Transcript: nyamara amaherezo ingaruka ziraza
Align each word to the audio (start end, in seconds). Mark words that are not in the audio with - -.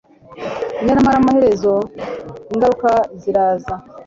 nyamara 0.85 1.17
amaherezo 1.21 1.73
ingaruka 2.53 2.91
ziraza 3.21 3.73